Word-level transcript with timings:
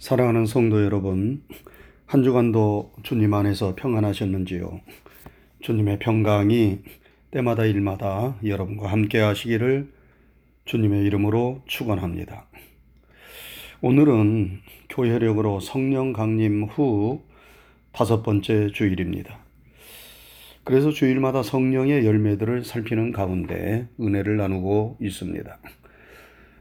사랑하는 0.00 0.46
성도 0.46 0.82
여러분, 0.82 1.42
한 2.06 2.22
주간도 2.22 2.94
주님 3.02 3.34
안에서 3.34 3.74
평안하셨는지요? 3.76 4.80
주님의 5.60 5.98
평강이 5.98 6.78
때마다 7.30 7.66
일마다 7.66 8.34
여러분과 8.42 8.90
함께 8.90 9.18
하시기를 9.18 9.92
주님의 10.64 11.04
이름으로 11.04 11.60
축원합니다. 11.66 12.46
오늘은 13.82 14.60
교회력으로 14.88 15.60
성령 15.60 16.14
강림 16.14 16.64
후 16.64 17.20
다섯 17.92 18.22
번째 18.22 18.68
주일입니다. 18.72 19.40
그래서 20.64 20.92
주일마다 20.92 21.42
성령의 21.42 22.06
열매들을 22.06 22.64
살피는 22.64 23.12
가운데 23.12 23.86
은혜를 24.00 24.38
나누고 24.38 24.96
있습니다. 25.02 25.58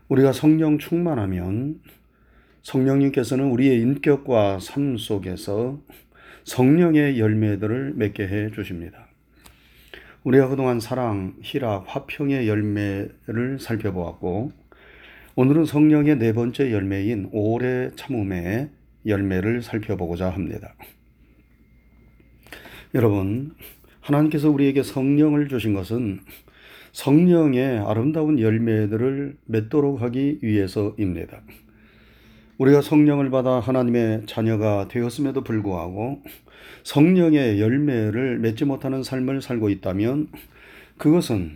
우리가 0.09 0.33
성령 0.33 0.77
충만하면 0.77 1.79
성령님께서는 2.63 3.45
우리의 3.45 3.81
인격과 3.81 4.59
삶 4.59 4.97
속에서 4.97 5.79
성령의 6.43 7.19
열매들을 7.19 7.93
맺게 7.95 8.27
해 8.27 8.51
주십니다. 8.51 9.07
우리가 10.23 10.49
그동안 10.49 10.79
사랑, 10.79 11.35
희락, 11.41 11.85
화평의 11.87 12.47
열매를 12.47 13.59
살펴보았고, 13.59 14.51
오늘은 15.35 15.65
성령의 15.65 16.17
네 16.17 16.33
번째 16.33 16.71
열매인 16.71 17.29
오래 17.31 17.91
참음의 17.95 18.69
열매를 19.05 19.61
살펴보고자 19.61 20.29
합니다. 20.29 20.75
여러분, 22.93 23.55
하나님께서 24.01 24.49
우리에게 24.49 24.83
성령을 24.83 25.47
주신 25.47 25.73
것은 25.73 26.19
성령의 26.91 27.79
아름다운 27.79 28.39
열매들을 28.39 29.37
맺도록 29.45 30.01
하기 30.01 30.39
위해서입니다. 30.41 31.41
우리가 32.59 32.81
성령을 32.81 33.29
받아 33.29 33.61
하나님의 33.61 34.23
자녀가 34.25 34.89
되었음에도 34.89 35.45
불구하고 35.45 36.21
성령의 36.83 37.61
열매를 37.61 38.39
맺지 38.39 38.65
못하는 38.65 39.01
삶을 39.01 39.41
살고 39.41 39.69
있다면 39.69 40.27
그것은 40.97 41.51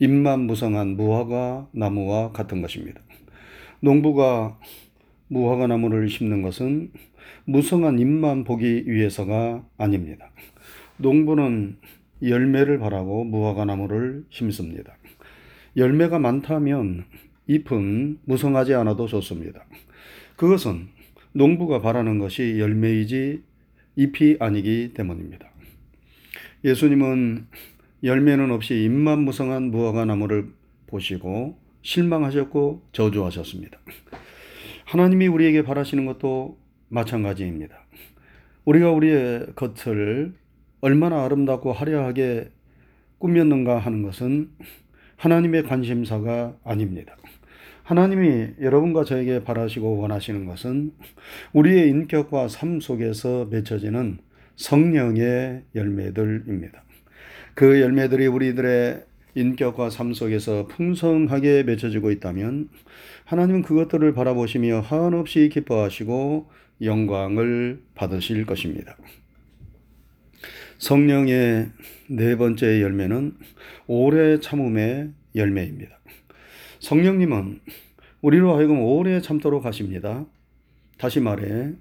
잎만 0.00 0.40
무성한 0.40 0.96
무화과 0.98 1.68
나무와 1.72 2.32
같은 2.32 2.60
것입니다. 2.60 3.00
농부가 3.80 4.58
무화과 5.28 5.66
나무를 5.66 6.10
심는 6.10 6.42
것은 6.42 6.92
무성한 7.46 7.98
잎만 7.98 8.44
보기 8.44 8.84
위해서가 8.86 9.64
아닙니다. 9.78 10.30
농부는 10.98 11.78
열매를 12.22 12.78
바라고 12.78 13.24
무화과 13.24 13.64
나무를 13.64 14.26
심습니다. 14.28 14.94
열매가 15.78 16.18
많다면 16.18 17.06
잎은 17.46 18.18
무성하지 18.26 18.74
않아도 18.74 19.06
좋습니다. 19.06 19.64
그것은 20.36 20.88
농부가 21.32 21.80
바라는 21.80 22.18
것이 22.18 22.58
열매이지 22.58 23.42
잎이 23.96 24.36
아니기 24.40 24.92
때문입니다. 24.94 25.50
예수님은 26.64 27.46
열매는 28.02 28.50
없이 28.50 28.84
잎만 28.84 29.20
무성한 29.20 29.70
무화과 29.70 30.04
나무를 30.04 30.48
보시고 30.86 31.58
실망하셨고 31.82 32.88
저주하셨습니다. 32.92 33.78
하나님이 34.84 35.26
우리에게 35.26 35.62
바라시는 35.62 36.06
것도 36.06 36.58
마찬가지입니다. 36.88 37.76
우리가 38.64 38.90
우리의 38.90 39.46
겉을 39.54 40.34
얼마나 40.80 41.24
아름답고 41.24 41.72
화려하게 41.72 42.50
꾸몄는가 43.18 43.78
하는 43.78 44.02
것은 44.02 44.50
하나님의 45.16 45.64
관심사가 45.64 46.56
아닙니다. 46.64 47.16
하나님이 47.84 48.54
여러분과 48.62 49.04
저에게 49.04 49.44
바라시고 49.44 49.98
원하시는 49.98 50.46
것은 50.46 50.92
우리의 51.52 51.90
인격과 51.90 52.48
삶 52.48 52.80
속에서 52.80 53.46
맺혀지는 53.50 54.18
성령의 54.56 55.64
열매들입니다. 55.74 56.82
그 57.54 57.82
열매들이 57.82 58.26
우리들의 58.26 59.04
인격과 59.34 59.90
삶 59.90 60.14
속에서 60.14 60.66
풍성하게 60.66 61.64
맺혀지고 61.64 62.10
있다면 62.10 62.70
하나님은 63.26 63.62
그것들을 63.62 64.14
바라보시며 64.14 64.80
한없이 64.80 65.50
기뻐하시고 65.50 66.50
영광을 66.80 67.82
받으실 67.94 68.46
것입니다. 68.46 68.96
성령의 70.78 71.68
네 72.08 72.36
번째 72.36 72.80
열매는 72.80 73.34
오래 73.86 74.40
참음의 74.40 75.10
열매입니다. 75.36 75.98
성령님은 76.84 77.60
우리로 78.20 78.54
하여금 78.58 78.82
오래 78.82 79.22
참도록 79.22 79.64
하십니다. 79.64 80.26
다시 80.98 81.18
말해, 81.18 81.72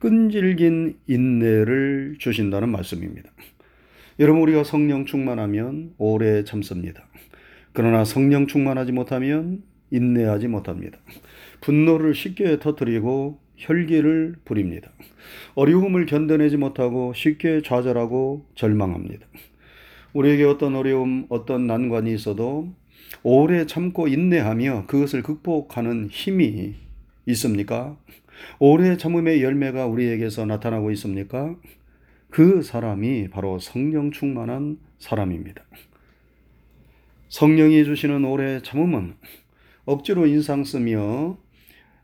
끈질긴 0.00 0.98
인내를 1.06 2.16
주신다는 2.18 2.68
말씀입니다. 2.70 3.30
여러분, 4.18 4.42
우리가 4.42 4.64
성령 4.64 5.06
충만하면 5.06 5.94
오래 5.96 6.42
참습니다. 6.42 7.06
그러나 7.72 8.04
성령 8.04 8.48
충만하지 8.48 8.90
못하면 8.90 9.62
인내하지 9.92 10.48
못합니다. 10.48 10.98
분노를 11.60 12.16
쉽게 12.16 12.58
터뜨리고 12.58 13.38
혈기를 13.58 14.38
부립니다. 14.44 14.90
어려움을 15.54 16.06
견뎌내지 16.06 16.56
못하고 16.56 17.12
쉽게 17.14 17.62
좌절하고 17.62 18.44
절망합니다. 18.56 19.24
우리에게 20.14 20.42
어떤 20.42 20.74
어려움, 20.74 21.26
어떤 21.28 21.68
난관이 21.68 22.12
있어도 22.12 22.74
오래 23.30 23.66
참고 23.66 24.08
인내하며 24.08 24.86
그것을 24.86 25.22
극복하는 25.22 26.08
힘이 26.10 26.76
있습니까? 27.26 27.94
오래 28.58 28.96
참음의 28.96 29.42
열매가 29.42 29.84
우리에게서 29.84 30.46
나타나고 30.46 30.90
있습니까? 30.92 31.54
그 32.30 32.62
사람이 32.62 33.28
바로 33.28 33.58
성령 33.58 34.12
충만한 34.12 34.78
사람입니다. 34.98 35.62
성령이 37.28 37.84
주시는 37.84 38.24
오래 38.24 38.62
참음은 38.62 39.16
억지로 39.84 40.26
인상 40.26 40.64
쓰며 40.64 41.36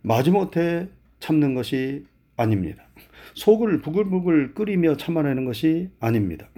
마지못해 0.02 0.88
참는 1.20 1.54
것이 1.54 2.04
아닙니다. 2.36 2.84
속을 3.32 3.80
부글부글 3.80 4.52
끓이며 4.52 4.98
참아내는 4.98 5.46
것이 5.46 5.88
아닙니다. 6.00 6.50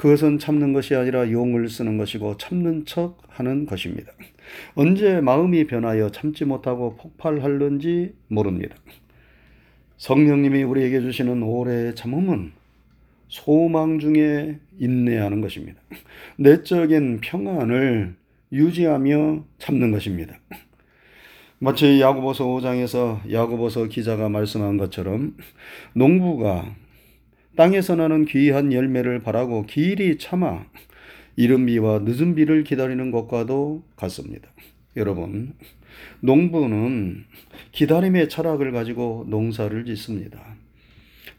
그것은 0.00 0.38
참는 0.38 0.72
것이 0.72 0.94
아니라 0.94 1.30
용을 1.30 1.68
쓰는 1.68 1.98
것이고 1.98 2.38
참는 2.38 2.86
척 2.86 3.18
하는 3.28 3.66
것입니다. 3.66 4.10
언제 4.74 5.20
마음이 5.20 5.66
변하여 5.66 6.08
참지 6.10 6.46
못하고 6.46 6.96
폭발할는지 6.96 8.14
모릅니다. 8.28 8.76
성령님이 9.98 10.62
우리에게 10.62 11.02
주시는 11.02 11.42
오래 11.42 11.94
참음은 11.94 12.52
소망 13.28 13.98
중에 13.98 14.58
인내하는 14.78 15.42
것입니다. 15.42 15.78
내적인 16.38 17.20
평안을 17.20 18.14
유지하며 18.52 19.44
참는 19.58 19.90
것입니다. 19.90 20.34
마치 21.58 22.00
야고보서 22.00 22.46
5장에서 22.46 23.30
야고보서 23.30 23.88
기자가 23.88 24.30
말씀한 24.30 24.78
것처럼 24.78 25.36
농부가 25.92 26.74
땅에서 27.60 27.94
나는 27.94 28.24
귀한 28.24 28.72
열매를 28.72 29.18
바라고 29.18 29.66
길이 29.66 30.16
참아 30.16 30.64
이른 31.36 31.66
비와 31.66 31.98
늦은 31.98 32.34
비를 32.34 32.64
기다리는 32.64 33.10
것과도 33.10 33.82
같습니다. 33.96 34.48
여러분, 34.96 35.52
농부는 36.20 37.26
기다림의 37.72 38.30
철학을 38.30 38.72
가지고 38.72 39.26
농사를 39.28 39.84
짓습니다. 39.84 40.40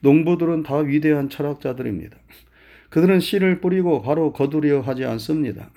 농부들은 0.02 0.62
다 0.62 0.78
위대한 0.78 1.28
철학자들입니다. 1.28 2.16
그들은 2.92 3.20
씨를 3.20 3.59
뿌리고 3.59 4.03
바로 4.03 4.32
거두려 4.32 4.82
하지 4.82 5.06
않습니다. 5.06 5.72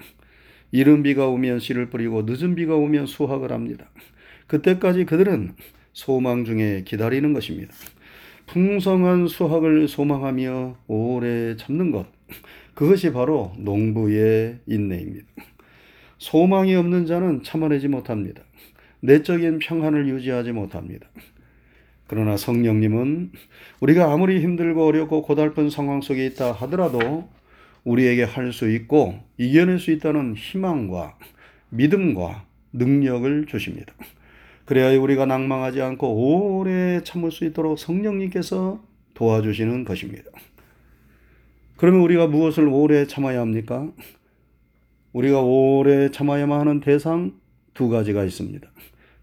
이른 0.73 1.03
비가 1.03 1.27
오면 1.27 1.61
씨를 1.61 1.89
뿌리고 1.89 2.25
늦은 2.27 2.55
비가 2.55 2.77
오면 2.77 3.07
수확을 3.07 3.51
합니다. 3.51 3.87
그때까지 4.47 5.07
그들은 5.07 5.55
소망 5.95 6.45
중에 6.45 6.83
기다리는 6.85 7.33
것입니다. 7.33 7.73
풍성한 8.47 9.29
수확을 9.29 9.89
소망하며 9.89 10.77
오래 10.87 11.57
참는 11.57 11.91
것. 11.91 12.07
그것이 12.75 13.13
바로 13.13 13.53
농부의 13.59 14.59
인내입니다. 14.67 15.27
소망이 16.19 16.75
없는 16.75 17.07
자는 17.07 17.43
참아내지 17.43 17.89
못합니다. 17.89 18.43
내적인 19.01 19.59
평안을 19.59 20.09
유지하지 20.09 20.53
못합니다. 20.53 21.07
그러나 22.07 22.37
성령님은 22.37 23.33
우리가 23.81 24.13
아무리 24.13 24.41
힘들고 24.41 24.87
어렵고 24.87 25.23
고달픈 25.23 25.71
상황 25.71 26.01
속에 26.01 26.25
있다 26.27 26.53
하더라도 26.53 27.29
우리에게 27.85 28.25
할 28.25 28.53
수 28.53 28.71
있고 28.71 29.19
이겨낼 29.37 29.79
수 29.79 29.91
있다는 29.91 30.35
희망과 30.37 31.19
믿음과 31.71 32.47
능력을 32.73 33.47
주십니다. 33.47 33.93
그래야 34.65 34.99
우리가 34.99 35.27
낭망하지 35.27 35.83
않고 35.83 36.59
오래 36.59 37.03
참을 37.03 37.31
수 37.31 37.45
있도록 37.45 37.79
성령님께서 37.79 38.83
도와주시는 39.15 39.85
것입니다. 39.85 40.31
그러면 41.77 42.01
우리가 42.03 42.27
무엇을 42.29 42.69
오래 42.69 43.07
참아야 43.07 43.41
합니까? 43.41 43.91
우리가 45.13 45.43
오래 45.43 46.11
참아야만 46.11 46.61
하는 46.61 46.81
대상 46.81 47.33
두 47.75 47.89
가지가 47.89 48.25
있습니다. 48.25 48.67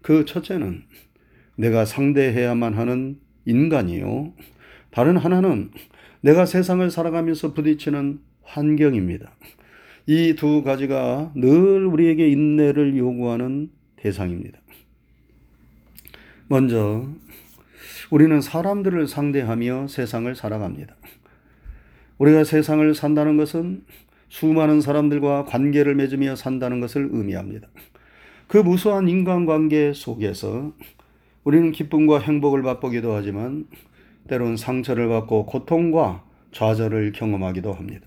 그 0.00 0.24
첫째는 0.24 0.84
내가 1.56 1.84
상대해야만 1.84 2.74
하는 2.74 3.18
인간이요. 3.44 4.32
다른 4.90 5.16
하나는 5.16 5.70
내가 6.20 6.46
세상을 6.46 6.88
살아가면서 6.90 7.52
부딪히는 7.52 8.20
환경입니다. 8.42 9.32
이 10.06 10.34
두 10.36 10.62
가지가 10.62 11.32
늘 11.34 11.86
우리에게 11.86 12.28
인내를 12.28 12.96
요구하는 12.96 13.70
대상입니다. 13.96 14.61
먼저 16.52 17.06
우리는 18.10 18.42
사람들을 18.42 19.06
상대하며 19.06 19.86
세상을 19.88 20.34
살아갑니다. 20.36 20.94
우리가 22.18 22.44
세상을 22.44 22.94
산다는 22.94 23.38
것은 23.38 23.84
수많은 24.28 24.82
사람들과 24.82 25.46
관계를 25.46 25.94
맺으며 25.94 26.36
산다는 26.36 26.80
것을 26.80 27.08
의미합니다. 27.10 27.68
그 28.48 28.58
무수한 28.58 29.08
인간관계 29.08 29.94
속에서 29.94 30.74
우리는 31.42 31.72
기쁨과 31.72 32.18
행복을 32.18 32.60
맛보기도 32.60 33.14
하지만 33.14 33.66
때론 34.28 34.58
상처를 34.58 35.08
받고 35.08 35.46
고통과 35.46 36.22
좌절을 36.50 37.12
경험하기도 37.12 37.72
합니다. 37.72 38.06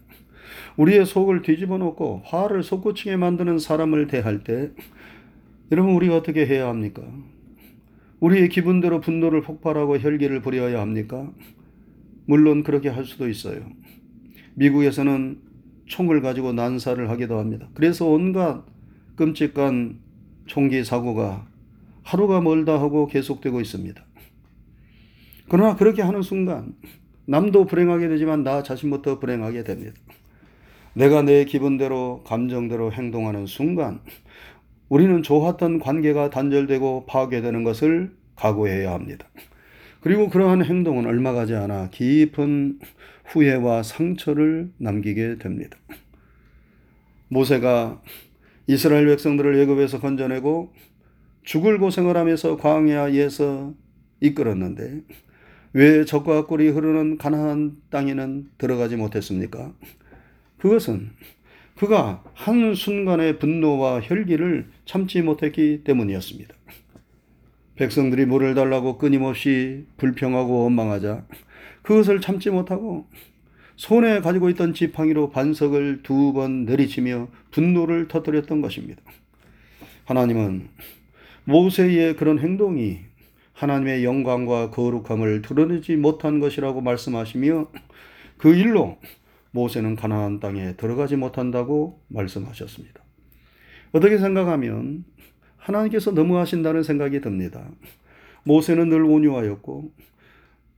우리의 0.77 1.07
속을 1.07 1.41
뒤집어 1.41 1.79
놓고 1.79 2.21
화를 2.25 2.61
솟구치게 2.61 3.17
만드는 3.17 3.57
사람을 3.57 4.05
대할 4.05 4.43
때 4.43 4.69
여러분 5.71 5.95
우리가 5.95 6.17
어떻게 6.17 6.45
해야 6.45 6.67
합니까? 6.67 7.01
우리의 8.19 8.49
기분대로 8.49 9.01
분노를 9.01 9.41
폭발하고 9.41 9.99
혈기를 9.99 10.41
부려야 10.41 10.81
합니까? 10.81 11.31
물론 12.25 12.63
그렇게 12.63 12.89
할 12.89 13.05
수도 13.05 13.29
있어요. 13.29 13.61
미국에서는 14.55 15.39
총을 15.85 16.21
가지고 16.21 16.53
난사를 16.53 17.09
하기도 17.09 17.37
합니다. 17.37 17.67
그래서 17.73 18.05
온갖 18.07 18.63
끔찍한 19.15 19.99
총기 20.45 20.83
사고가 20.83 21.47
하루가 22.03 22.41
멀다 22.41 22.79
하고 22.79 23.07
계속되고 23.07 23.61
있습니다. 23.61 24.03
그러나 25.47 25.75
그렇게 25.75 26.01
하는 26.01 26.21
순간 26.21 26.75
남도 27.25 27.65
불행하게 27.65 28.07
되지만 28.07 28.43
나 28.43 28.63
자신부터 28.63 29.19
불행하게 29.19 29.63
됩니다. 29.63 29.93
내가 30.93 31.21
내 31.21 31.45
기분대로 31.45 32.23
감정대로 32.23 32.91
행동하는 32.91 33.45
순간 33.45 33.99
우리는 34.89 35.23
좋았던 35.23 35.79
관계가 35.79 36.29
단절되고 36.29 37.05
파괴되는 37.07 37.63
것을 37.63 38.15
각오해야 38.35 38.91
합니다. 38.93 39.27
그리고 40.01 40.29
그러한 40.29 40.63
행동은 40.63 41.07
얼마 41.07 41.33
가지 41.33 41.55
않아 41.55 41.89
깊은 41.89 42.79
후회와 43.25 43.81
상처를 43.81 44.71
남기게 44.77 45.39
됩니다. 45.39 45.77
모세가 47.29 48.01
이스라엘 48.67 49.07
백성들을 49.07 49.59
애굽에서 49.61 49.99
건져내고 49.99 50.73
죽을 51.43 51.79
고생을 51.79 52.17
하면서 52.17 52.57
광야에서 52.57 53.73
이끌었는데 54.19 55.01
왜 55.73 56.05
적과 56.05 56.45
꿀이 56.45 56.69
흐르는 56.69 57.17
가나안 57.17 57.75
땅에는 57.89 58.49
들어가지 58.57 58.95
못했습니까? 58.95 59.73
그것은 60.57 61.09
그가 61.75 62.23
한 62.33 62.73
순간의 62.73 63.39
분노와 63.39 64.01
혈기를 64.01 64.69
참지 64.85 65.21
못했기 65.21 65.83
때문이었습니다. 65.83 66.55
백성들이 67.75 68.25
물을 68.25 68.55
달라고 68.55 68.97
끊임없이 68.97 69.85
불평하고 69.97 70.63
원망하자 70.63 71.25
그것을 71.81 72.21
참지 72.21 72.49
못하고 72.49 73.07
손에 73.75 74.21
가지고 74.21 74.49
있던 74.49 74.73
지팡이로 74.73 75.29
반석을 75.31 76.01
두 76.03 76.31
번 76.31 76.63
내리치며 76.63 77.27
분노를 77.51 78.07
터뜨렸던 78.07 78.61
것입니다. 78.61 79.01
하나님은 80.05 80.69
모세의 81.43 82.15
그런 82.15 82.39
행동이 82.39 82.99
하나님의 83.53 84.05
영광과 84.05 84.71
거룩함을 84.71 85.41
드러내지 85.41 85.97
못한 85.97 86.39
것이라고 86.39 86.81
말씀하시며 86.81 87.67
그 88.37 88.55
일로 88.55 88.97
모세는 89.55 89.95
가나안 89.95 90.39
땅에 90.41 90.75
들어가지 90.75 91.15
못한다고 91.15 92.01
말씀하셨습니다. 92.09 93.01
어떻게 93.93 94.17
생각하면 94.17 95.05
하나님께서 95.55 96.11
너무하신다는 96.11 96.83
생각이 96.83 97.21
듭니다. 97.21 97.67
모세는 98.43 98.89
늘 98.89 99.03
온유하였고 99.05 99.91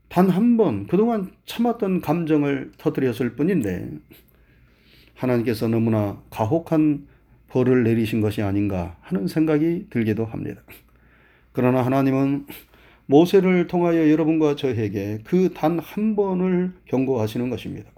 단 0.10 0.30
한 0.30 0.56
번 0.58 0.88
그동안 0.88 1.32
참았던 1.46 2.02
감정을 2.02 2.72
터뜨렸을 2.78 3.36
뿐인데 3.36 3.90
하나님께서 5.16 5.68
너무나 5.68 6.22
가혹한 6.30 7.08
벌을 7.50 7.84
내리신 7.84 8.22
것이 8.22 8.42
아닌가 8.44 8.96
하는 9.02 9.28
생각이 9.28 9.88
들기도 9.90 10.24
합니다. 10.26 10.62
그러나 11.52 11.84
하나님은 11.84 12.46
모세를 13.08 13.68
통하여 13.68 14.10
여러분과 14.12 14.56
저에게 14.56 15.20
그 15.24 15.54
단 15.54 15.80
한 15.80 16.16
번을 16.16 16.74
경고하시는 16.86 17.50
것입니다. 17.50 17.90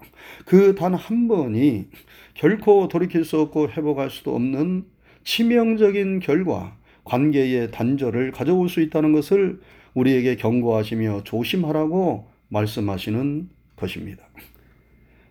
그 0.46 0.74
단 0.74 0.94
한 0.94 1.28
번이 1.28 1.86
결코 2.34 2.88
돌이킬 2.88 3.24
수 3.24 3.40
없고 3.40 3.70
회복할 3.70 4.10
수도 4.10 4.34
없는 4.34 4.84
치명적인 5.24 6.20
결과, 6.20 6.76
관계의 7.04 7.70
단절을 7.72 8.30
가져올 8.30 8.68
수 8.68 8.80
있다는 8.80 9.12
것을 9.12 9.60
우리에게 9.94 10.36
경고하시며 10.36 11.22
조심하라고 11.24 12.26
말씀하시는 12.48 13.48
것입니다. 13.76 14.22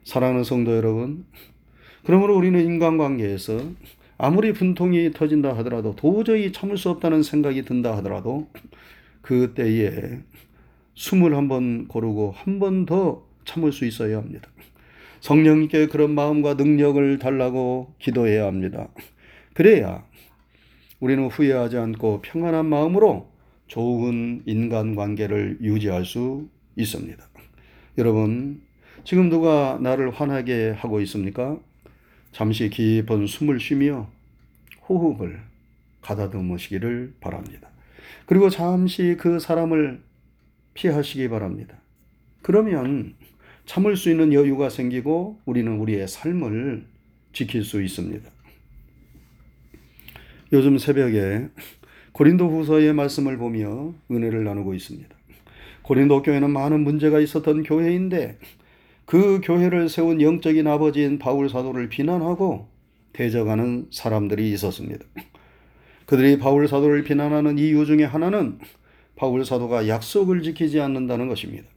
사랑하는 0.03 0.43
성도 0.43 0.75
여러분, 0.75 1.25
그러므로 2.03 2.35
우리는 2.37 2.59
인간관계에서 2.59 3.61
아무리 4.17 4.51
분통이 4.53 5.11
터진다 5.11 5.55
하더라도 5.57 5.95
도저히 5.95 6.51
참을 6.51 6.77
수 6.77 6.89
없다는 6.89 7.23
생각이 7.23 7.63
든다 7.63 7.95
하더라도 7.97 8.49
그 9.21 9.53
때에 9.53 10.19
숨을 10.95 11.35
한 11.35 11.47
번 11.47 11.87
고르고 11.87 12.31
한 12.35 12.59
번 12.59 12.85
더 12.85 13.25
참을 13.45 13.71
수 13.71 13.85
있어야 13.85 14.17
합니다. 14.17 14.49
성령님께 15.21 15.87
그런 15.87 16.11
마음과 16.15 16.53
능력을 16.55 17.19
달라고 17.19 17.93
기도해야 17.99 18.45
합니다. 18.45 18.89
그래야 19.53 20.05
우리는 20.99 21.27
후회하지 21.27 21.77
않고 21.77 22.21
평안한 22.21 22.65
마음으로 22.65 23.29
좋은 23.67 24.43
인간관계를 24.45 25.59
유지할 25.61 26.05
수 26.05 26.47
있습니다. 26.75 27.23
여러분, 27.97 28.61
지금 29.03 29.29
누가 29.29 29.77
나를 29.81 30.11
화나게 30.11 30.71
하고 30.71 31.01
있습니까? 31.01 31.57
잠시 32.31 32.69
깊은 32.69 33.27
숨을 33.27 33.59
쉬며 33.59 34.09
호흡을 34.87 35.39
가다듬으시기를 36.01 37.15
바랍니다. 37.19 37.68
그리고 38.25 38.49
잠시 38.49 39.15
그 39.17 39.39
사람을 39.39 40.01
피하시기 40.73 41.27
바랍니다. 41.29 41.77
그러면 42.41 43.15
참을 43.65 43.95
수 43.97 44.09
있는 44.09 44.33
여유가 44.33 44.69
생기고 44.69 45.39
우리는 45.45 45.77
우리의 45.77 46.07
삶을 46.07 46.85
지킬 47.33 47.63
수 47.63 47.81
있습니다. 47.81 48.29
요즘 50.51 50.77
새벽에 50.77 51.49
고린도 52.11 52.49
후서의 52.49 52.93
말씀을 52.93 53.37
보며 53.37 53.93
은혜를 54.09 54.43
나누고 54.43 54.73
있습니다. 54.73 55.09
고린도 55.83 56.23
교회는 56.23 56.49
많은 56.49 56.81
문제가 56.81 57.19
있었던 57.19 57.63
교회인데 57.63 58.39
그 59.05 59.41
교회를 59.43 59.89
세운 59.89 60.21
영적인 60.21 60.67
아버지인 60.67 61.19
바울 61.19 61.49
사도를 61.49 61.89
비난하고 61.89 62.67
대적하는 63.13 63.87
사람들이 63.91 64.51
있었습니다. 64.53 65.05
그들이 66.09 66.39
바울 66.39 66.67
사도를 66.67 67.03
비난하는 67.03 67.59
이유 67.59 67.85
중에 67.85 68.03
하나는 68.03 68.57
바울 69.15 69.45
사도가 69.45 69.87
약속을 69.87 70.41
지키지 70.41 70.81
않는다는 70.81 71.27
것입니다. 71.27 71.67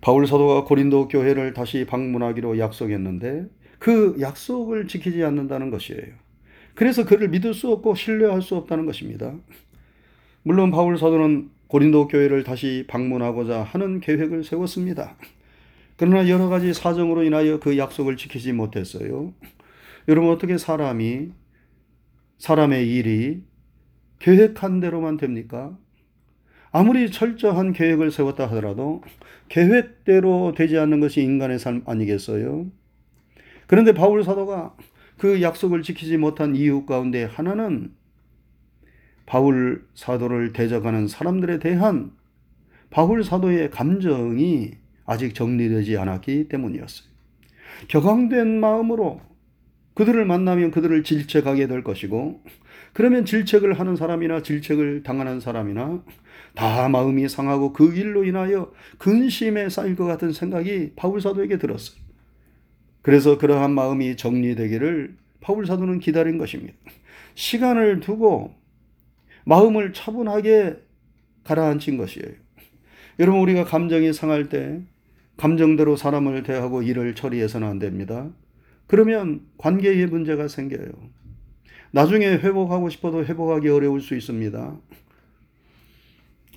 바울 0.00 0.26
사도가 0.26 0.64
고린도 0.64 1.08
교회를 1.08 1.52
다시 1.52 1.84
방문하기로 1.84 2.58
약속했는데 2.58 3.48
그 3.78 4.16
약속을 4.18 4.88
지키지 4.88 5.22
않는다는 5.24 5.68
것이에요. 5.70 6.06
그래서 6.74 7.04
그를 7.04 7.28
믿을 7.28 7.52
수 7.52 7.70
없고 7.70 7.94
신뢰할 7.94 8.40
수 8.40 8.56
없다는 8.56 8.86
것입니다. 8.86 9.34
물론 10.42 10.70
바울 10.70 10.96
사도는 10.96 11.50
고린도 11.66 12.08
교회를 12.08 12.44
다시 12.44 12.86
방문하고자 12.88 13.62
하는 13.62 14.00
계획을 14.00 14.42
세웠습니다. 14.42 15.16
그러나 15.98 16.26
여러 16.30 16.48
가지 16.48 16.72
사정으로 16.72 17.24
인하여 17.24 17.60
그 17.60 17.76
약속을 17.76 18.16
지키지 18.16 18.54
못했어요. 18.54 19.34
여러분 20.08 20.30
어떻게 20.30 20.56
사람이 20.56 21.32
사람의 22.38 22.90
일이 22.90 23.42
계획한 24.20 24.80
대로만 24.80 25.18
됩니까? 25.18 25.76
아무리 26.70 27.10
철저한 27.10 27.72
계획을 27.72 28.10
세웠다 28.10 28.44
하더라도 28.46 29.02
계획대로 29.48 30.54
되지 30.56 30.78
않는 30.78 31.00
것이 31.00 31.20
인간의 31.20 31.58
삶 31.58 31.82
아니겠어요? 31.84 32.66
그런데 33.66 33.92
바울 33.92 34.24
사도가 34.24 34.74
그 35.18 35.42
약속을 35.42 35.82
지키지 35.82 36.16
못한 36.16 36.56
이유 36.56 36.86
가운데 36.86 37.24
하나는 37.24 37.92
바울 39.26 39.86
사도를 39.94 40.54
대적하는 40.54 41.06
사람들에 41.06 41.58
대한 41.58 42.12
바울 42.88 43.22
사도의 43.22 43.70
감정이 43.70 44.70
아직 45.04 45.34
정리되지 45.34 45.98
않았기 45.98 46.48
때문이었어요. 46.48 47.08
격앙된 47.88 48.58
마음으로 48.60 49.20
그들을 49.98 50.24
만나면 50.26 50.70
그들을 50.70 51.02
질책하게 51.02 51.66
될 51.66 51.82
것이고 51.82 52.40
그러면 52.92 53.24
질책을 53.24 53.80
하는 53.80 53.96
사람이나 53.96 54.44
질책을 54.44 55.02
당하는 55.02 55.40
사람이나 55.40 56.04
다 56.54 56.88
마음이 56.88 57.28
상하고 57.28 57.72
그 57.72 57.92
일로 57.96 58.22
인하여 58.22 58.70
근심에 58.98 59.68
쌓일 59.68 59.96
것 59.96 60.04
같은 60.04 60.32
생각이 60.32 60.92
바울 60.94 61.20
사도에게 61.20 61.58
들었어요. 61.58 61.98
그래서 63.02 63.38
그러한 63.38 63.72
마음이 63.72 64.16
정리되기를 64.16 65.16
바울 65.40 65.66
사도는 65.66 65.98
기다린 65.98 66.38
것입니다. 66.38 66.74
시간을 67.34 67.98
두고 67.98 68.54
마음을 69.46 69.92
차분하게 69.94 70.76
가라앉힌 71.42 71.96
것이에요. 71.96 72.36
여러분 73.18 73.40
우리가 73.40 73.64
감정이 73.64 74.12
상할 74.12 74.48
때 74.48 74.80
감정대로 75.36 75.96
사람을 75.96 76.44
대하고 76.44 76.82
일을 76.82 77.16
처리해서는 77.16 77.66
안 77.66 77.80
됩니다. 77.80 78.30
그러면 78.88 79.42
관계에 79.58 80.06
문제가 80.06 80.48
생겨요. 80.48 80.90
나중에 81.92 82.26
회복하고 82.26 82.88
싶어도 82.88 83.24
회복하기 83.24 83.68
어려울 83.68 84.00
수 84.00 84.16
있습니다. 84.16 84.76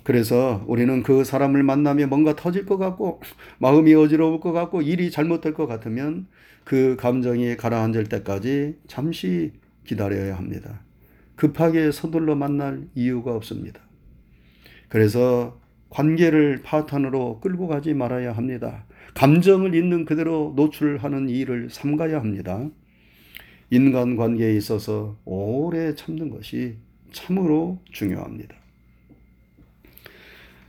그래서 0.02 0.64
우리는 0.66 1.02
그 1.02 1.22
사람을 1.24 1.62
만나면 1.62 2.08
뭔가 2.08 2.34
터질 2.34 2.66
것 2.66 2.76
같고 2.76 3.20
마음이 3.58 3.94
어지러울 3.94 4.40
것 4.40 4.52
같고 4.52 4.82
일이 4.82 5.10
잘못될 5.10 5.54
것 5.54 5.66
같으면 5.66 6.26
그 6.64 6.96
감정이 6.98 7.56
가라앉을 7.56 8.04
때까지 8.04 8.78
잠시 8.88 9.52
기다려야 9.84 10.36
합니다. 10.36 10.80
급하게 11.36 11.92
서둘러 11.92 12.34
만날 12.34 12.88
이유가 12.94 13.34
없습니다. 13.34 13.80
그래서 14.88 15.60
관계를 15.90 16.62
파탄으로 16.62 17.40
끌고 17.40 17.68
가지 17.68 17.94
말아야 17.94 18.32
합니다. 18.32 18.86
감정을 19.14 19.74
있는 19.74 20.04
그대로 20.04 20.52
노출하는 20.56 21.28
일을 21.28 21.70
삼가야 21.70 22.18
합니다. 22.18 22.68
인간 23.70 24.16
관계에 24.16 24.54
있어서 24.56 25.16
오래 25.24 25.94
참는 25.94 26.30
것이 26.30 26.76
참으로 27.12 27.78
중요합니다. 27.90 28.54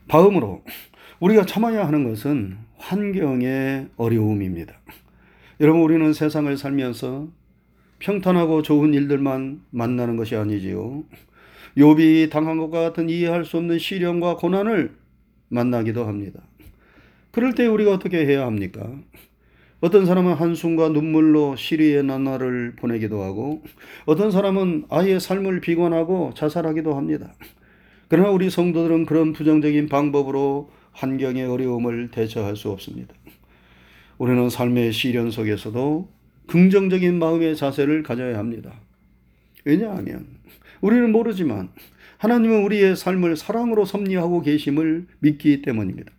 다음으로 0.08 0.64
우리가 1.20 1.46
참아야 1.46 1.88
하는 1.88 2.04
것은 2.04 2.58
환경의 2.78 3.90
어려움입니다. 3.98 4.74
여러분 5.60 5.82
우리는 5.82 6.14
세상을 6.14 6.56
살면서 6.58 7.30
평탄하고 8.00 8.62
좋은 8.62 8.94
일들만 8.94 9.62
만나는 9.70 10.18
것이 10.18 10.36
아니지요. 10.36 11.04
욥이 11.78 12.30
당한 12.30 12.58
것과 12.58 12.82
같은 12.82 13.10
이해할 13.10 13.46
수 13.46 13.58
없는 13.58 13.80
시련과 13.80 14.36
고난을 14.36 14.96
만나기도 15.48 16.06
합니다. 16.06 16.42
그럴 17.34 17.56
때 17.56 17.66
우리가 17.66 17.92
어떻게 17.92 18.28
해야 18.28 18.46
합니까? 18.46 18.88
어떤 19.80 20.06
사람은 20.06 20.36
한숨과 20.36 20.90
눈물로 20.90 21.56
시리의 21.56 22.04
나날을 22.04 22.76
보내기도 22.76 23.24
하고 23.24 23.64
어떤 24.06 24.30
사람은 24.30 24.86
아예 24.90 25.18
삶을 25.18 25.60
비관하고 25.60 26.34
자살하기도 26.36 26.94
합니다. 26.94 27.34
그러나 28.08 28.30
우리 28.30 28.52
성도들은 28.52 29.08
그런 29.08 29.34
부정적인 29.34 29.90
방법으로 29.90 30.70
환경의 30.92 31.46
어려움을 31.46 32.12
대처할 32.12 32.56
수 32.56 32.70
없습니다. 32.70 33.16
우리는 34.20 34.48
삶의 34.48 34.94
시련 34.94 35.32
속에서도 35.32 36.08
긍정적인 36.46 37.18
마음의 37.18 37.56
자세를 37.56 38.04
가져야 38.04 38.38
합니다. 38.38 38.74
왜냐하면 39.66 40.28
우리는 40.82 41.12
모르지만 41.12 41.70
하나님은 42.20 42.64
우리의 42.64 42.96
삶을 42.96 43.38
사랑으로 43.38 43.86
섭리하고 43.86 44.44
계심을 44.44 45.08
믿기 45.18 45.64
때문입니다. 45.64 46.12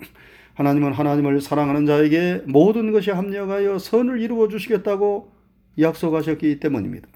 하나님은 0.55 0.93
하나님을 0.93 1.41
사랑하는 1.41 1.87
자에게 1.87 2.43
모든 2.47 2.93
것이 2.93 3.11
합력하여 3.11 3.79
선을 3.79 4.21
이루어 4.21 4.49
주시겠다고 4.49 5.33
약속하셨기 5.79 6.61
때문입니다. 6.61 7.09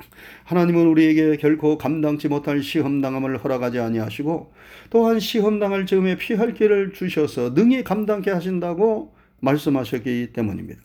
하나님은 0.45 0.87
우리에게 0.89 1.37
결코 1.37 1.79
감당치 1.79 2.29
못할 2.29 2.63
시험당함을 2.63 3.39
허락하지 3.39 3.79
아니하시고 3.79 4.53
또한 4.91 5.21
시험당할 5.21 5.87
즈음에 5.87 6.17
피할 6.17 6.55
길을 6.55 6.93
주셔서 6.93 7.51
능히 7.55 7.85
감당케 7.85 8.31
하신다고 8.31 9.15
말씀하셨기 9.41 10.31
때문입니다. 10.33 10.81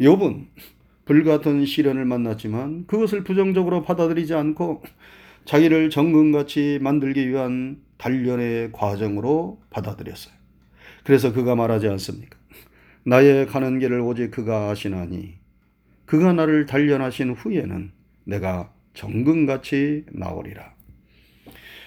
욥은 0.00 0.46
불같은 1.04 1.66
시련을 1.66 2.04
만났지만 2.04 2.86
그것을 2.86 3.24
부정적으로 3.24 3.82
받아들이지 3.82 4.34
않고 4.34 4.82
자기를 5.44 5.90
정금같이 5.90 6.78
만들기 6.80 7.28
위한 7.28 7.80
단련의 7.98 8.70
과정으로 8.70 9.60
받아들였어요. 9.70 10.41
그래서 11.04 11.32
그가 11.32 11.54
말하지 11.54 11.88
않습니까? 11.88 12.38
나의 13.04 13.46
가는 13.46 13.78
길을 13.78 14.00
오직 14.00 14.30
그가 14.30 14.70
아시나니 14.70 15.34
그가 16.06 16.32
나를 16.32 16.66
단련하신 16.66 17.30
후에는 17.30 17.90
내가 18.24 18.72
정금같이 18.94 20.04
나오리라. 20.12 20.74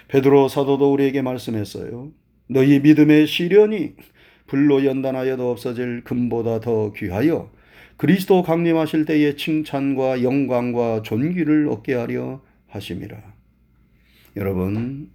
베드로 0.07 0.49
사도도 0.49 0.91
우리에게 0.93 1.21
말씀했어요. 1.21 2.11
너희 2.47 2.79
믿음의 2.79 3.27
시련이 3.27 3.93
불로 4.47 4.85
연단하여도 4.85 5.49
없어질 5.49 6.03
금보다 6.03 6.59
더 6.59 6.91
귀하여 6.93 7.51
그리스도 7.97 8.43
강림하실 8.43 9.05
때의 9.05 9.37
칭찬과 9.37 10.21
영광과 10.21 11.01
존귀를 11.01 11.69
얻게 11.69 11.93
하려 11.93 12.41
하심이라. 12.67 13.17
여러분, 14.35 15.09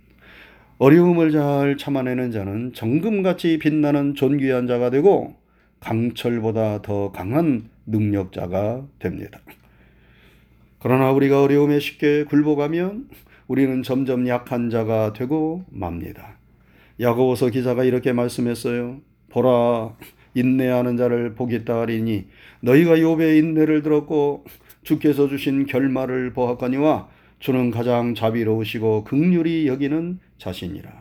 어려움을 0.80 1.30
잘 1.30 1.76
참아내는 1.76 2.30
자는 2.30 2.72
정금같이 2.72 3.58
빛나는 3.58 4.14
존귀한 4.14 4.66
자가 4.66 4.88
되고 4.88 5.36
강철보다 5.78 6.80
더 6.80 7.12
강한 7.12 7.68
능력자가 7.84 8.86
됩니다. 8.98 9.40
그러나 10.78 11.12
우리가 11.12 11.42
어려움에 11.42 11.80
쉽게 11.80 12.24
굴복하면 12.24 13.10
우리는 13.46 13.82
점점 13.82 14.26
약한 14.26 14.70
자가 14.70 15.12
되고 15.12 15.66
맙니다. 15.68 16.38
야고보서 16.98 17.50
기자가 17.50 17.84
이렇게 17.84 18.14
말씀했어요. 18.14 19.02
보라 19.28 19.94
인내하는 20.32 20.96
자를 20.96 21.34
보겠다 21.34 21.80
하리니 21.80 22.24
너희가 22.62 22.96
욥의 22.96 23.38
인내를 23.38 23.82
들었고 23.82 24.46
주께서 24.82 25.28
주신 25.28 25.66
결말을 25.66 26.32
보았거니와 26.32 27.19
주는 27.40 27.70
가장 27.70 28.14
자비로우시고 28.14 29.04
극률이 29.04 29.66
여기는 29.66 30.20
자신이라. 30.38 30.92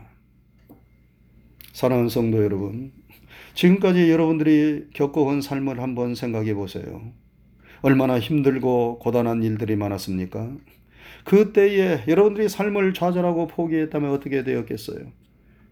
사랑하는 1.74 2.10
성도 2.10 2.44
여러분, 2.44 2.92
지금까지 3.54 4.10
여러분들이 4.10 4.88
겪어온 4.94 5.42
삶을 5.42 5.82
한번 5.82 6.16
생각해 6.16 6.54
보세요. 6.54 7.12
얼마나 7.82 8.20
힘들고 8.20 9.00
고단한 9.00 9.44
일들이 9.44 9.76
많았습니까? 9.76 10.52
그때에 11.26 12.06
여러분들이 12.08 12.48
삶을 12.50 12.94
좌절하고 12.94 13.48
포기했다면 13.48 14.12
어떻게 14.12 14.44
되었겠어요? 14.44 15.12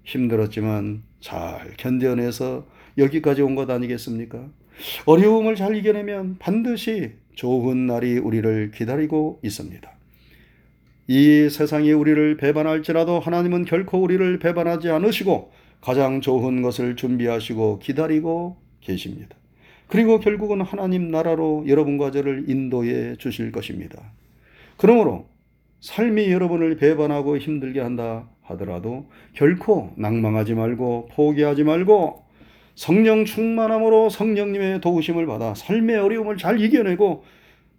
힘들었지만 0.04 1.04
잘 1.20 1.74
견뎌내서 1.78 2.66
여기까지 2.98 3.42
온 3.42 3.56
것 3.56 3.70
아니겠습니까? 3.70 4.50
어려움을 5.06 5.56
잘 5.56 5.76
이겨내면 5.76 6.38
반드시 6.40 7.14
좋은 7.36 7.88
날이 7.88 8.18
우리를 8.18 8.72
기다리고 8.72 9.40
있습니다. 9.44 9.97
이 11.08 11.50
세상이 11.50 11.94
우리를 11.94 12.36
배반할지라도 12.36 13.20
하나님은 13.20 13.64
결코 13.64 14.02
우리를 14.02 14.40
배반하지 14.40 14.90
않으시고 14.90 15.52
가장 15.80 16.20
좋은 16.20 16.62
것을 16.62 16.98
준비하시고 16.98 17.80
기다리고 17.80 18.58
계십니다. 18.82 19.38
그리고 19.88 20.20
결국은 20.20 20.60
하나님 20.62 21.10
나라로 21.10 21.64
여러분과 21.68 22.12
저를 22.12 22.50
인도해 22.50 23.16
주실 23.16 23.54
것입니다. 23.54 24.12
그러므로 24.76 25.28
삶이 25.80 26.30
여러분을 26.30 26.76
배반하고 26.76 27.38
힘들게 27.38 27.80
한다 27.80 28.28
하더라도 28.42 29.10
결코 29.34 29.92
낭망하지 29.96 30.56
말고 30.56 31.10
포기하지 31.14 31.64
말고 31.64 32.26
성령 32.76 33.24
충만함으로 33.24 34.10
성령님의 34.10 34.82
도우심을 34.82 35.26
받아 35.26 35.54
삶의 35.56 35.98
어려움을 35.98 36.38
잘 36.38 36.60
이겨내고 36.60 37.24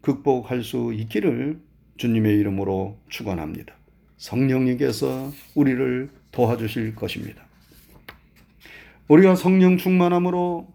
극복할 0.00 0.62
수 0.62 0.92
있기를 0.94 1.61
주님의 1.99 2.38
이름으로 2.38 2.97
축원합니다. 3.09 3.75
성령님께서 4.17 5.33
우리를 5.55 6.09
도와주실 6.33 6.95
것입니다. 6.95 7.47
우리가 9.09 9.37
성령 9.37 9.76
충만함으로 9.76 10.69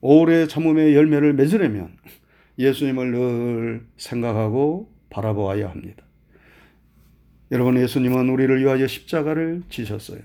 오래 0.00 0.46
참음의 0.46 0.94
열매를 0.94 1.32
맺으려면 1.34 1.96
예수님을 2.58 3.10
늘 3.12 3.86
생각하고 3.96 4.92
바라보아야 5.10 5.70
합니다. 5.70 6.04
여러분 7.50 7.78
예수님은 7.78 8.28
우리를 8.30 8.60
위하여 8.60 8.86
십자가를 8.86 9.62
지셨어요. 9.68 10.20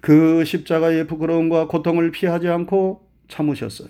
그 0.00 0.44
십자가의 0.44 1.06
부끄러움과 1.06 1.68
고통을 1.68 2.10
피하지 2.10 2.48
않고 2.48 3.08
참으셨어요. 3.28 3.88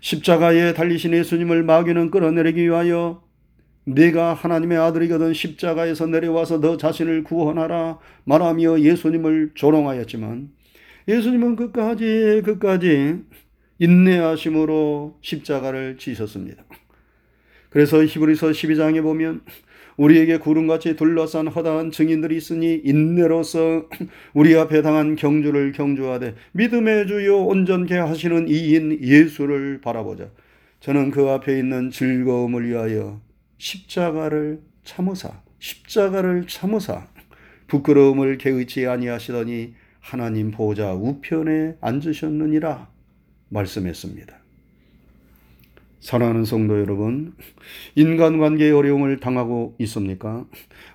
십자가에 0.00 0.74
달리신 0.74 1.12
예수님을 1.12 1.64
마귀는 1.64 2.10
끌어내리기 2.10 2.62
위하여 2.62 3.27
네가 3.94 4.34
하나님의 4.34 4.76
아들이거든 4.76 5.32
십자가에서 5.32 6.06
내려와서 6.06 6.60
너 6.60 6.76
자신을 6.76 7.24
구원하라 7.24 7.98
말하며 8.24 8.80
예수님을 8.80 9.52
조롱하였지만 9.54 10.50
예수님은 11.08 11.56
끝까지 11.56 12.42
끝까지 12.44 13.20
인내하심으로 13.78 15.16
십자가를 15.22 15.96
지셨습니다. 15.96 16.64
그래서 17.70 18.04
히브리서 18.04 18.50
12장에 18.50 19.02
보면 19.02 19.40
우리에게 19.96 20.38
구름같이 20.38 20.94
둘러싼 20.94 21.48
허다한 21.48 21.90
증인들이 21.90 22.36
있으니 22.36 22.80
인내로서 22.84 23.88
우리 24.34 24.54
앞에 24.54 24.82
당한 24.82 25.16
경주를 25.16 25.72
경주하되 25.72 26.34
믿음의 26.52 27.06
주요 27.06 27.44
온전케 27.44 27.96
하시는 27.96 28.48
이인 28.48 28.98
예수를 29.02 29.80
바라보자. 29.80 30.30
저는 30.80 31.10
그 31.10 31.28
앞에 31.28 31.58
있는 31.58 31.90
즐거움을 31.90 32.68
위하여 32.68 33.20
십자가를 33.58 34.62
참으사 34.84 35.42
십자가를 35.58 36.46
참으사 36.46 37.08
부끄러움을 37.66 38.38
개의치 38.38 38.86
아니하시더니 38.86 39.74
하나님 40.00 40.50
보좌 40.50 40.94
우편에 40.94 41.76
앉으셨느니라 41.80 42.88
말씀했습니다. 43.50 44.38
사랑하는 46.00 46.44
성도 46.44 46.78
여러분, 46.78 47.34
인간관계의 47.96 48.70
어려움을 48.72 49.18
당하고 49.18 49.74
있습니까? 49.80 50.46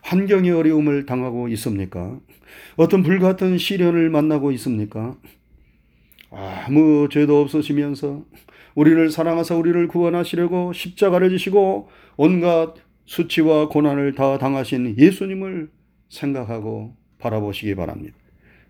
환경의 0.01 0.51
어려움을 0.51 1.05
당하고 1.05 1.49
있습니까? 1.49 2.19
어떤 2.77 3.03
불같은 3.03 3.57
시련을 3.57 4.09
만나고 4.09 4.51
있습니까? 4.53 5.17
아무 6.31 7.09
죄도 7.11 7.41
없으시면서 7.41 8.23
우리를 8.75 9.09
사랑하사 9.11 9.55
우리를 9.55 9.87
구원하시려고 9.87 10.73
십자가를 10.73 11.29
지시고 11.29 11.89
온갖 12.17 12.75
수치와 13.05 13.67
고난을 13.69 14.15
다 14.15 14.37
당하신 14.37 14.95
예수님을 14.97 15.69
생각하고 16.09 16.95
바라보시기 17.19 17.75
바랍니다. 17.75 18.15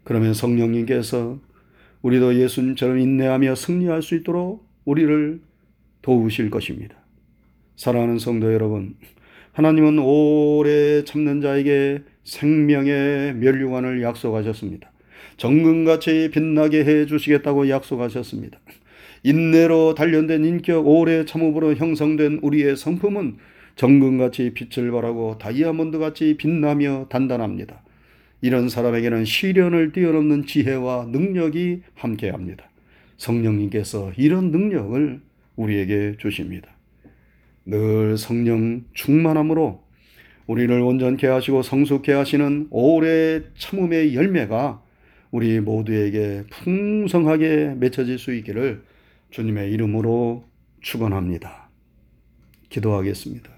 그러면 0.04 0.34
성령님께서 0.34 1.40
우리도 2.02 2.36
예수님처럼 2.36 3.00
인내하며 3.00 3.56
승리할 3.56 4.02
수 4.02 4.16
있도록 4.16 4.68
우리를 4.86 5.42
도우실 6.02 6.50
것입니다. 6.50 6.96
사랑하는 7.76 8.20
성도 8.20 8.54
여러분, 8.54 8.96
하나님은 9.54 10.00
오래 10.00 11.04
참는 11.06 11.42
자에게 11.42 12.04
생명의 12.24 13.36
멸류관을 13.36 14.02
약속하셨습니다. 14.02 14.92
정금같이 15.38 16.30
빛나게 16.34 16.84
해 16.84 17.06
주시겠다고 17.06 17.70
약속하셨습니다. 17.70 18.60
인내로 19.24 19.96
단련된 19.96 20.44
인격 20.44 20.88
오래 20.88 21.26
참음으로 21.26 21.76
형성된 21.76 22.40
우리의 22.42 22.76
성품은 22.76 23.38
정금같이 23.76 24.54
빛을 24.54 24.92
발하고 24.92 25.38
다이아몬드같이 25.38 26.36
빛나며 26.38 27.08
단단합니다. 27.10 27.82
이런 28.42 28.68
사람에게는 28.68 29.24
시련을 29.24 29.94
뛰어넘는 29.94 30.46
지혜와 30.46 31.08
능력이 31.12 31.82
함께합니다. 31.96 32.70
성령님께서 33.18 34.12
이런 34.18 34.52
능력을 34.52 35.22
우리에게 35.56 36.16
주십니다. 36.20 36.70
늘 37.66 38.18
성령 38.18 38.84
충만함으로 38.94 39.82
우리를 40.48 40.78
온전케 40.82 41.28
하시고 41.28 41.62
성숙케 41.62 42.12
하시는 42.12 42.68
오래 42.70 43.42
참음의 43.58 44.14
열매가 44.14 44.82
우리 45.32 45.62
모두에게 45.62 46.44
풍성하게 46.50 47.76
맺혀질 47.80 48.20
수 48.20 48.34
있기를 48.34 48.82
주님의 49.34 49.72
이름으로 49.72 50.44
축원합니다. 50.82 51.70
기도하겠습니다. 52.70 53.50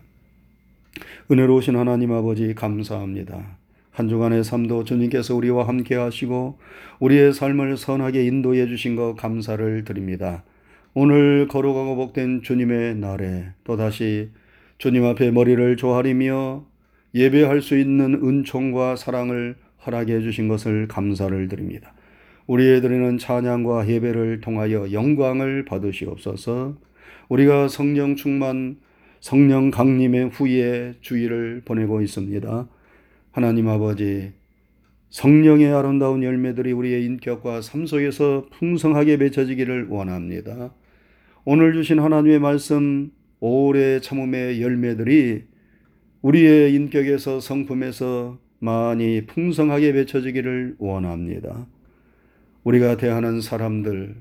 은혜로우신 1.30 1.76
하나님 1.76 2.14
아버지 2.14 2.56
감사합니다. 2.56 3.58
한 3.92 4.08
주간의 4.08 4.46
삶도 4.46 4.86
주님께서 4.86 5.36
우리와 5.36 5.68
함께 5.68 5.96
하시고 5.96 6.60
우리의 7.02 7.34
삶을 7.34 7.76
선하게 7.76 8.26
인도해 8.26 8.68
주신 8.68 8.96
것 8.96 9.16
감사를 9.16 9.84
드립니다. 9.84 10.46
오늘 10.94 11.50
거룩하고 11.50 11.98
복된 11.98 12.42
주님의 12.42 12.96
날에 12.96 13.48
또다시 13.66 14.30
주님 14.78 15.04
앞에 15.04 15.32
머리를 15.32 15.76
조아리며 15.76 16.66
예배할 17.14 17.62
수 17.62 17.78
있는 17.78 18.14
은총과 18.14 18.96
사랑을 18.96 19.58
허락해 19.86 20.22
주신 20.22 20.48
것을 20.48 20.88
감사를 20.88 21.50
드립니다. 21.50 21.95
우리의 22.48 22.82
드리는 22.82 23.18
찬양과 23.18 23.88
예배를 23.88 24.42
통하여 24.42 24.92
영광을 24.92 25.66
받으시옵소서. 25.66 26.78
우리가 27.30 27.68
성령 27.68 28.16
충만, 28.16 28.78
성령 29.20 29.72
강림의 29.72 30.30
후에 30.30 30.96
주의를 31.02 31.64
보내고 31.66 32.02
있습니다. 32.02 32.68
하나님 33.32 33.68
아버지, 33.68 34.34
성령의 35.10 35.74
아름다운 35.74 36.24
열매들이 36.24 36.72
우리의 36.72 37.06
인격과 37.06 37.62
삶 37.62 37.88
속에서 37.88 38.46
풍성하게 38.52 39.18
맺혀지기를 39.18 39.88
원합니다. 39.90 40.74
오늘 41.46 41.74
주신 41.74 42.00
하나님의 42.00 42.40
말씀, 42.40 43.12
오래 43.40 44.00
참음의 44.00 44.62
열매들이 44.62 45.44
우리의 46.22 46.74
인격에서 46.74 47.40
성품에서 47.40 48.40
많이 48.60 49.26
풍성하게 49.26 49.92
맺혀지기를 49.94 50.76
원합니다. 50.80 51.68
우리가 52.66 52.98
대하는 52.98 53.42
사람들, 53.42 54.16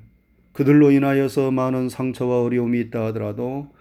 그들로 0.53 0.91
인하여서 0.91 1.51
많은 1.51 1.89
상처와 1.89 2.43
어려움이 2.43 2.79
있다 2.79 3.07
하더라도 3.07 3.73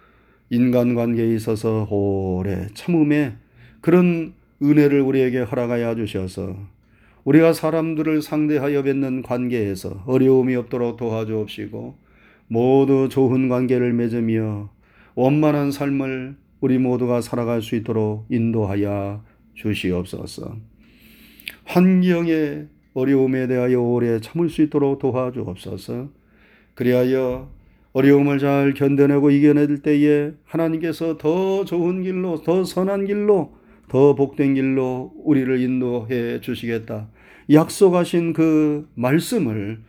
인간관계에 0.48 1.34
있어서 1.34 1.86
오래 1.90 2.68
참음에 2.74 3.36
그런 3.82 4.32
은혜를 4.62 5.02
우리에게 5.02 5.40
허락하여 5.40 5.94
주셔서 5.96 6.56
우리가 7.24 7.52
사람들을 7.52 8.22
상대하여 8.22 8.82
맺는 8.82 9.22
관계에서 9.22 10.02
어려움이 10.06 10.56
없도록 10.56 10.96
도와주옵시고 10.96 11.98
모두 12.48 13.08
좋은 13.10 13.50
관계를 13.50 13.92
맺으며 13.92 14.70
원만한 15.14 15.72
삶을 15.72 16.36
우리 16.60 16.78
모두가 16.78 17.20
살아갈 17.20 17.60
수 17.60 17.76
있도록 17.76 18.26
인도하여 18.30 19.22
주시옵소서. 19.54 20.56
환경의 21.64 22.68
어려움에 22.94 23.46
대하여 23.46 23.80
오래 23.80 24.20
참을 24.20 24.48
수 24.48 24.62
있도록 24.62 25.00
도와주옵소서. 25.00 26.08
그리하여 26.74 27.50
어려움을 27.92 28.38
잘 28.38 28.74
견뎌내고 28.74 29.30
이겨낼 29.30 29.78
때에 29.82 30.32
하나님께서 30.44 31.16
더 31.16 31.64
좋은 31.64 32.02
길로, 32.02 32.42
더 32.42 32.64
선한 32.64 33.06
길로, 33.06 33.54
더 33.88 34.14
복된 34.14 34.54
길로 34.54 35.12
우리를 35.22 35.60
인도해 35.60 36.40
주시겠다. 36.40 37.08
약속하신 37.52 38.32
그 38.32 38.88
말씀을 38.94 39.80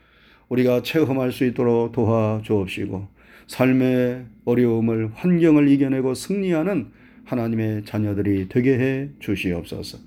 우리가 0.49 0.83
체험할 0.83 1.31
수 1.31 1.45
있도록 1.45 1.93
도와주옵시고, 1.93 3.07
삶의 3.47 4.25
어려움을, 4.45 5.11
환경을 5.13 5.67
이겨내고 5.69 6.13
승리하는 6.13 6.87
하나님의 7.23 7.85
자녀들이 7.85 8.49
되게 8.49 8.77
해 8.77 9.09
주시옵소서. 9.19 9.97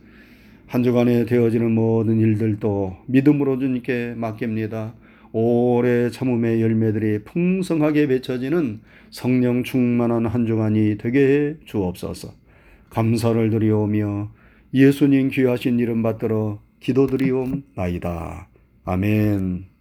한 0.69 0.83
주간에 0.83 1.25
되어지는 1.25 1.73
모든 1.73 2.21
일들도 2.21 2.99
믿음으로 3.07 3.59
주님께 3.59 4.15
맡깁니다. 4.19 4.93
오래 5.33 6.11
참음의 6.11 6.61
열매들이 6.61 7.25
풍성하게 7.25 8.07
맺혀지는 8.07 8.81
성령 9.11 9.65
충만한 9.65 10.27
한 10.27 10.47
주간이 10.47 10.99
되게 10.99 11.21
해 11.21 11.55
주옵소서. 11.65 12.35
감사를 12.91 13.49
드리오며 13.49 14.31
예수님 14.75 15.31
귀하신 15.31 15.79
이름 15.79 16.03
받들어 16.03 16.61
기도드리옵나이다. 16.81 18.49
아멘. 18.85 19.78